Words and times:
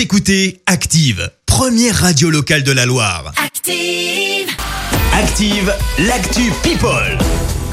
Vous 0.00 0.04
écoutez 0.04 0.62
Active, 0.64 1.30
première 1.44 1.94
radio 1.94 2.30
locale 2.30 2.62
de 2.62 2.72
la 2.72 2.86
Loire. 2.86 3.34
Active. 3.36 4.48
Active, 5.12 5.74
l'actu 5.98 6.50
People. 6.62 7.18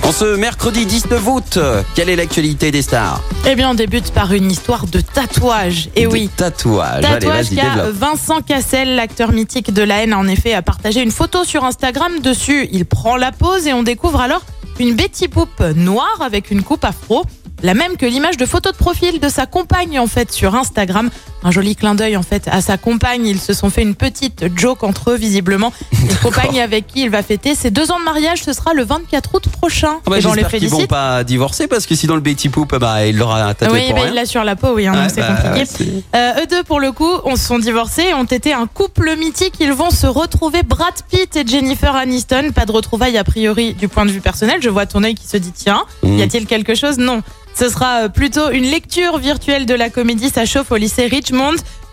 En 0.04 0.12
ce 0.12 0.36
mercredi 0.36 0.86
19 0.86 1.26
août, 1.26 1.58
quelle 1.96 2.10
est 2.10 2.18
l'actualité 2.18 2.70
des 2.70 2.82
stars? 2.82 3.24
Eh 3.50 3.56
bien, 3.56 3.70
on 3.70 3.76
débute 3.76 4.12
par 4.12 4.34
une 4.34 4.52
histoire 4.52 4.88
de 4.88 5.00
tatouage. 5.00 5.88
Et 5.96 6.04
De 6.04 6.08
oui. 6.08 6.30
Tatouage. 6.36 7.02
Tatouage 7.02 7.56
car. 7.56 7.92
Vincent 7.94 8.42
Cassel, 8.42 8.98
l'acteur 8.98 9.32
mythique 9.32 9.72
de 9.72 9.84
la 9.84 10.04
haine, 10.04 10.12
a 10.12 10.18
en 10.18 10.28
effet 10.28 10.54
a 10.54 10.62
partagé 10.62 11.02
une 11.02 11.12
photo 11.12 11.46
sur 11.46 11.64
Instagram. 11.64 12.20
Dessus, 12.20 12.68
il 12.74 12.84
prend 12.86 13.16
la 13.16 13.32
pose 13.32 13.68
et 13.68 13.74
on 13.74 13.84
découvre 13.84 14.20
alors 14.20 14.42
une 14.80 14.96
Betty 14.96 15.30
Boop 15.30 15.62
noire 15.78 16.20
avec 16.20 16.52
une 16.52 16.62
coupe 16.62 16.84
afro. 16.84 17.24
La 17.64 17.74
même 17.74 17.98
que 17.98 18.06
l'image 18.06 18.38
de 18.38 18.46
photo 18.46 18.72
de 18.72 18.78
profil 18.78 19.20
de 19.20 19.30
sa 19.30 19.48
compagne 19.48 19.98
en 19.98 20.06
fait 20.06 20.32
sur 20.32 20.54
Instagram. 20.54 21.10
Un 21.44 21.52
joli 21.52 21.76
clin 21.76 21.94
d'œil 21.96 22.18
en 22.18 22.24
fait 22.24 22.48
à 22.52 22.62
sa 22.62 22.78
compagne. 22.78 23.26
Ils 23.26 23.40
se 23.40 23.54
sont 23.54 23.70
fait 23.70 23.84
une 23.84 23.96
petite 23.96 24.46
joke 24.56 24.84
entre 24.84 25.12
eux 25.12 25.16
visiblement. 25.16 25.72
Une 26.02 26.16
compagne 26.16 26.60
avec 26.62 26.88
qui 26.88 27.04
il 27.04 27.10
va 27.10 27.22
fêter 27.22 27.54
ses 27.56 27.70
deux 27.72 27.92
ans 27.92 28.00
de 28.00 28.04
mariage. 28.04 28.44
Ce 28.44 28.54
sera 28.54 28.74
le 28.74 28.84
24 28.84 29.36
août 29.36 29.48
prochain. 29.50 29.98
Ah 30.06 30.10
bah, 30.10 30.20
et 30.20 30.26
on 30.26 30.34
les 30.34 30.44
vont 30.68 30.88
pas 30.88 31.24
divorcer 31.24 31.68
parce 31.68 31.86
que 31.86 31.96
sinon 31.96 32.16
le 32.16 32.22
Betty 32.22 32.50
Poop, 32.50 32.76
bah, 32.78 33.06
il 33.06 33.18
l'aura 33.18 33.54
tatoué 33.54 33.80
Oui, 33.80 33.86
pour 33.88 33.96
bah, 33.96 34.02
rien. 34.02 34.12
il 34.12 34.16
l'a 34.16 34.26
sur 34.26 34.44
la 34.44 34.56
peau, 34.56 34.70
oui, 34.74 34.88
hein, 34.88 35.08
c'est 35.10 35.22
bah, 35.22 35.36
compliqué. 35.44 36.04
Euh, 36.16 36.42
eux 36.42 36.48
deux, 36.50 36.64
pour 36.64 36.80
le 36.80 36.92
coup, 36.92 37.12
on 37.26 37.36
se 37.36 37.46
sont 37.46 37.60
divorcés 37.60 38.14
ont 38.14 38.24
été 38.24 38.54
un 38.54 38.66
couple 38.68 39.16
mythique. 39.16 39.54
Ils 39.60 39.74
vont 39.74 39.92
se 39.92 40.08
retrouver 40.08 40.64
Brad 40.64 40.94
Pitt 41.12 41.36
et 41.36 41.46
Jennifer 41.46 41.96
Aniston. 41.96 42.52
Pas 42.54 42.66
de 42.66 42.72
retrouvailles 42.72 43.18
a 43.18 43.24
priori 43.24 43.74
du 43.74 43.88
point 43.88 44.06
de 44.06 44.12
vue 44.12 44.22
personnel. 44.22 44.58
Je 44.62 44.70
vois 44.70 44.86
ton 44.86 45.04
œil 45.04 45.16
qui 45.16 45.28
se 45.28 45.38
dit 45.38 45.52
tiens, 45.52 45.84
Mm. 46.04 46.18
y 46.18 46.22
a-t-il 46.24 46.46
quelque 46.48 46.76
chose? 46.76 46.98
Non. 46.98 47.22
Ce 47.56 47.70
sera 47.70 48.04
euh, 48.04 48.10
plutôt 48.10 48.52
une 48.52 48.66
lecture 48.66 49.18
virtuelle 49.18 49.66
de 49.66 49.74
la 49.74 49.90
comédie 49.90 50.30
Ça 50.30 50.46
chauffe 50.46 50.72
au 50.72 50.76
lycée 50.76 51.08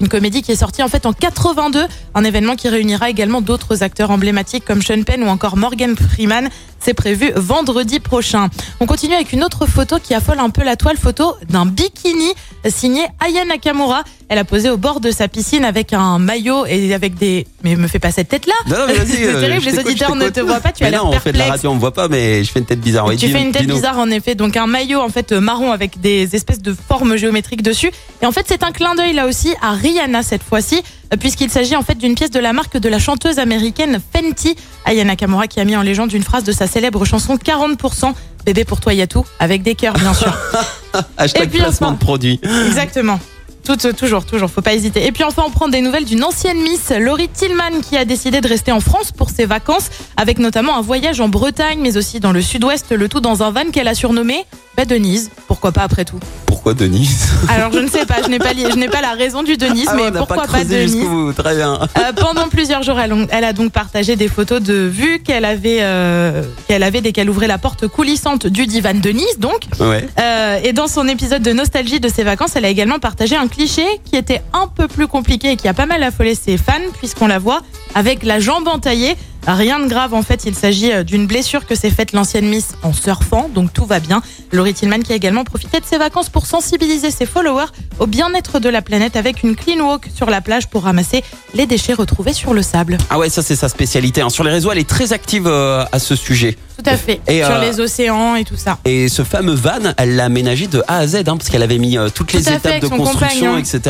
Une 0.00 0.08
comédie 0.08 0.42
qui 0.42 0.52
est 0.52 0.56
sortie 0.56 0.82
en 0.82 0.88
fait 0.88 1.06
en 1.06 1.12
82. 1.12 1.86
Un 2.14 2.24
événement 2.24 2.54
qui 2.54 2.68
réunira 2.68 3.10
également 3.10 3.40
d'autres 3.40 3.82
acteurs 3.82 4.10
emblématiques 4.10 4.64
comme 4.64 4.82
Sean 4.82 5.02
Penn 5.02 5.22
ou 5.22 5.26
encore 5.26 5.56
Morgan 5.56 5.96
Freeman. 5.96 6.48
C'est 6.84 6.92
prévu 6.92 7.32
vendredi 7.34 7.98
prochain. 7.98 8.48
On 8.78 8.84
continue 8.84 9.14
avec 9.14 9.32
une 9.32 9.42
autre 9.42 9.64
photo 9.66 9.96
qui 10.02 10.12
affole 10.12 10.38
un 10.38 10.50
peu 10.50 10.62
la 10.62 10.77
toile, 10.77 10.98
photo 10.98 11.34
d'un 11.48 11.64
bikini 11.64 12.32
signé 12.68 13.02
Aya 13.20 13.46
Nakamura. 13.46 14.04
Elle 14.28 14.38
a 14.38 14.44
posé 14.44 14.68
au 14.68 14.76
bord 14.76 15.00
de 15.00 15.10
sa 15.10 15.28
piscine 15.28 15.64
avec 15.64 15.94
un 15.94 16.18
maillot 16.18 16.66
et 16.66 16.92
avec 16.92 17.14
des... 17.14 17.46
Mais 17.62 17.76
me 17.76 17.88
fais 17.88 17.98
pas 17.98 18.10
cette 18.10 18.28
tête-là 18.28 18.52
Non, 18.66 18.76
non, 18.80 18.84
mais 18.86 18.94
vas-y, 18.94 19.06
C'est 19.16 19.26
euh, 19.28 19.41
terrible, 19.41 19.62
je 19.64 19.70
les 19.70 19.78
auditeurs 19.78 20.14
ne 20.16 20.28
te 20.28 20.41
voient 20.41 20.60
pas, 20.60 20.72
tu 20.72 20.82
Mais 20.82 20.88
as 20.88 20.91
l'air 20.91 21.04
non, 21.04 21.10
on 21.10 21.12
fait 21.20 21.32
de 21.32 21.38
la 21.38 21.44
perplexe. 21.44 21.50
radio, 21.50 21.70
on 21.70 21.74
me 21.74 21.80
voit 21.80 21.92
pas, 21.94 22.08
mais 22.08 22.44
je 22.44 22.50
fais 22.50 22.58
une 22.58 22.66
tête 22.66 22.80
bizarre. 22.80 23.06
Oui, 23.06 23.16
tu 23.16 23.28
fais 23.28 23.42
une 23.42 23.52
tête 23.52 23.66
bizarre 23.66 23.98
en 23.98 24.10
effet, 24.10 24.34
donc 24.34 24.56
un 24.56 24.66
maillot 24.66 25.00
en 25.00 25.08
fait 25.08 25.32
euh, 25.32 25.41
marron 25.41 25.72
avec 25.72 26.00
des 26.00 26.34
espèces 26.36 26.60
de 26.60 26.74
formes 26.74 27.16
géométriques 27.16 27.62
dessus. 27.62 27.91
Et 28.22 28.26
en 28.26 28.32
fait 28.32 28.44
c'est 28.48 28.62
un 28.62 28.72
clin 28.72 28.94
d'œil 28.94 29.14
là 29.14 29.26
aussi 29.26 29.54
à 29.62 29.72
Rihanna 29.72 30.22
cette 30.22 30.42
fois-ci, 30.42 30.82
euh, 31.12 31.16
puisqu'il 31.19 31.50
s'agit 31.50 31.76
en 31.76 31.82
fait 31.82 31.96
d'une 31.96 32.14
pièce 32.14 32.30
de 32.30 32.41
la 32.41 32.52
marque 32.52 32.76
de 32.78 32.88
la 32.88 32.98
chanteuse 32.98 33.38
américaine 33.38 34.00
Fenty, 34.14 34.56
Aya 34.84 35.04
Nakamura 35.04 35.46
qui 35.46 35.60
a 35.60 35.64
mis 35.64 35.77
en 35.77 35.82
légende 35.82 36.12
une 36.12 36.22
phrase 36.22 36.44
de 36.44 36.52
sa 36.52 36.66
célèbre 36.66 37.04
chanson 37.04 37.36
40%, 37.36 38.12
bébé 38.44 38.64
pour 38.64 38.80
toi 38.80 38.94
y 38.94 39.02
a 39.02 39.06
tout, 39.06 39.24
avec 39.38 39.62
des 39.62 39.74
cœurs 39.74 39.94
bien 39.94 40.14
sûr. 40.14 40.36
Hashtag 41.16 41.44
Et 41.44 41.48
puis, 41.48 41.58
placement 41.58 41.88
enfin- 41.88 41.94
de 41.96 41.98
produit. 42.00 42.41
Exactement. 42.66 43.18
Tout, 43.64 43.86
euh, 43.86 43.92
toujours, 43.94 44.26
toujours, 44.26 44.50
faut 44.50 44.60
pas 44.60 44.74
hésiter. 44.74 45.06
Et 45.06 45.10
puis 45.12 45.24
enfin, 45.24 45.42
on 45.46 45.50
prend 45.50 45.68
des 45.68 45.80
nouvelles 45.80 46.04
d'une 46.04 46.22
ancienne 46.22 46.58
Miss, 46.60 46.91
Laurie 47.00 47.30
Tillman, 47.30 47.80
qui 47.82 47.96
a 47.96 48.04
décidé 48.04 48.42
de 48.42 48.46
rester 48.48 48.72
en 48.72 48.80
France 48.80 49.10
pour 49.10 49.30
ses 49.30 49.46
vacances, 49.46 49.88
avec 50.18 50.38
notamment 50.38 50.76
un 50.76 50.82
voyage 50.82 51.19
en 51.22 51.28
Bretagne, 51.30 51.78
mais 51.80 51.96
aussi 51.96 52.20
dans 52.20 52.32
le 52.32 52.42
sud-ouest, 52.42 52.92
le 52.92 53.08
tout 53.08 53.20
dans 53.20 53.42
un 53.42 53.50
van 53.50 53.70
qu'elle 53.72 53.88
a 53.88 53.94
surnommé 53.94 54.44
bah, 54.76 54.84
Denise. 54.84 55.30
Pourquoi 55.48 55.72
pas 55.72 55.80
après 55.82 56.04
tout? 56.04 56.20
Pourquoi 56.64 56.82
Denise? 56.86 57.28
Alors 57.50 57.72
je 57.72 57.78
ne 57.78 57.88
sais 57.88 58.06
pas, 58.06 58.22
je 58.24 58.30
n'ai 58.30 58.38
pas, 58.38 58.54
je 58.54 58.74
n'ai 58.78 58.88
pas 58.88 59.02
la 59.02 59.10
raison 59.12 59.42
du 59.42 59.58
Denise, 59.58 59.86
Ah 59.86 59.96
mais 59.96 60.10
pourquoi 60.10 60.44
pas 60.44 60.46
pas, 60.46 60.64
Denise? 60.64 60.96
bout. 60.96 61.34
Très 61.34 61.56
bien. 61.56 61.78
Euh, 61.98 62.12
pendant 62.16 62.48
plusieurs 62.48 62.82
jours, 62.82 62.98
elle, 62.98 63.14
elle 63.30 63.44
a 63.44 63.52
donc 63.52 63.70
partagé 63.70 64.16
des 64.16 64.28
photos 64.28 64.62
de 64.62 64.72
vues 64.72 65.20
qu'elle 65.22 65.44
avait, 65.44 65.80
euh, 65.82 66.42
qu'elle 66.66 66.82
avait 66.82 67.02
dès 67.02 67.12
qu'elle 67.12 67.28
ouvrait 67.28 67.48
la 67.48 67.58
porte 67.58 67.86
coulissante 67.86 68.47
du 68.47 68.66
divan 68.66 68.94
de 68.98 69.10
Nice, 69.10 69.38
donc. 69.38 69.64
Ouais. 69.78 70.08
Euh, 70.19 70.58
et 70.64 70.72
dans 70.72 70.88
son 70.88 71.06
épisode 71.06 71.42
de 71.42 71.53
nostalgie 71.53 72.00
de 72.00 72.08
ses 72.08 72.24
vacances, 72.24 72.56
elle 72.56 72.64
a 72.64 72.70
également 72.70 72.98
partagé 72.98 73.36
un 73.36 73.47
cliché 73.47 73.84
qui 74.06 74.16
était 74.16 74.41
un 74.54 74.66
peu 74.66 74.88
plus 74.88 75.06
compliqué 75.06 75.50
et 75.50 75.56
qui 75.56 75.69
a 75.69 75.74
pas 75.74 75.84
mal 75.84 76.03
affolé 76.03 76.34
ses 76.34 76.56
fans, 76.56 76.72
puisqu'on 76.97 77.26
la 77.26 77.38
voit 77.38 77.60
avec 77.94 78.22
la 78.22 78.41
jambe 78.41 78.69
entaillée. 78.69 79.16
Rien 79.47 79.78
de 79.78 79.88
grave, 79.88 80.15
en 80.15 80.22
fait, 80.22 80.44
il 80.47 80.55
s'agit 80.55 80.91
euh, 80.91 81.03
d'une 81.05 81.27
blessure 81.27 81.66
que 81.66 81.75
s'est 81.75 81.91
faite 81.91 82.12
l'ancienne 82.12 82.47
Miss 82.49 82.69
en 82.82 82.94
surfant, 82.94 83.50
donc 83.55 83.72
tout 83.75 83.84
va 83.84 84.00
bien. 84.00 84.22
Laurie 84.53 84.72
Tillman 84.72 85.00
qui 85.00 85.12
a 85.12 85.16
également 85.16 85.44
profité 85.44 85.81
de 85.81 85.84
ses 85.84 85.99
vacances 85.99 86.31
pour 86.31 86.47
sensibiliser 86.47 87.10
ses 87.10 87.27
followers 87.27 87.66
au 87.99 88.06
bien-être 88.06 88.59
de 88.59 88.69
la 88.71 88.81
planète 88.81 89.16
avec 89.16 89.43
une 89.43 89.54
clean 89.54 89.81
walk 89.87 90.09
sur 90.15 90.31
la 90.31 90.41
plage 90.41 90.69
pour 90.69 90.84
ramasser 90.84 91.22
les 91.54 91.66
déchets 91.66 91.93
retrouvés 91.93 92.33
sur 92.33 92.54
le 92.54 92.62
sable. 92.62 92.97
Ah 93.10 93.19
ouais, 93.19 93.28
ça 93.28 93.43
c'est 93.43 93.56
sa 93.56 93.69
spécialité. 93.69 94.22
hein. 94.22 94.31
Sur 94.31 94.44
les 94.44 94.50
réseaux, 94.50 94.72
elle 94.72 94.78
est 94.78 94.88
très 94.88 95.12
active 95.12 95.47
euh, 95.47 95.84
à 95.93 95.99
ce 95.99 96.16
sujet. 96.16 96.56
Tout 96.77 96.91
à 96.91 96.97
fait. 96.97 97.21
Et, 97.28 97.43
sur 97.43 97.50
euh, 97.53 97.60
les 97.60 97.81
océans 97.81 98.34
et 98.37 98.44
tout 98.44 98.56
ça. 98.56 98.78
Et 98.84 99.09
ce 99.09 99.22
fameux 99.22 99.54
van, 99.54 99.93
elle 99.99 100.16
l'a 100.16 100.25
aménagé 100.25 100.66
de 100.66 100.83
A 100.88 100.99
à 100.99 101.06
Z, 101.06 101.16
hein, 101.16 101.37
parce 101.37 101.49
qu'elle 101.50 101.62
avait 101.62 101.78
mis 101.78 101.97
euh, 101.99 102.09
toutes 102.12 102.33
les 102.33 102.43
Tout 102.43 102.50
étapes 102.50 102.81
de 102.81 102.88
construction, 102.88 103.53
compagnon. 103.53 103.59
etc. 103.59 103.81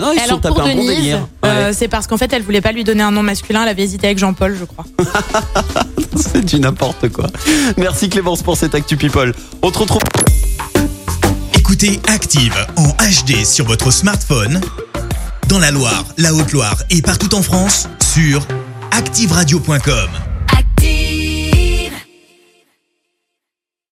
Non, 0.00 0.12
ils 0.12 0.20
sont 0.28 0.38
tapés 0.38 0.60
un 0.60 0.74
bon 0.74 0.84
délire. 0.86 1.26
Euh, 1.54 1.72
c'est 1.74 1.88
parce 1.88 2.06
qu'en 2.06 2.16
fait 2.16 2.32
elle 2.32 2.42
voulait 2.42 2.60
pas 2.60 2.72
lui 2.72 2.84
donner 2.84 3.02
un 3.02 3.10
nom 3.10 3.22
masculin, 3.22 3.62
elle 3.62 3.68
avait 3.68 3.82
hésité 3.82 4.06
avec 4.06 4.18
Jean-Paul, 4.18 4.56
je 4.58 4.64
crois. 4.64 4.84
C'est 6.16 6.44
du 6.44 6.60
n'importe 6.60 7.08
quoi. 7.08 7.26
Merci 7.76 8.08
Clémence 8.08 8.42
pour 8.42 8.56
cette 8.56 8.74
Actu 8.74 8.96
People. 8.96 9.32
On 9.62 9.70
te 9.70 9.78
retrouve. 9.78 10.02
Écoutez 11.56 12.00
Active 12.08 12.54
en 12.76 12.88
HD 12.88 13.44
sur 13.44 13.64
votre 13.64 13.90
smartphone, 13.90 14.60
dans 15.48 15.58
la 15.58 15.70
Loire, 15.70 16.04
la 16.18 16.32
Haute-Loire 16.34 16.76
et 16.90 17.02
partout 17.02 17.34
en 17.34 17.42
France, 17.42 17.88
sur 18.00 18.46
activeradio.com. 18.92 20.33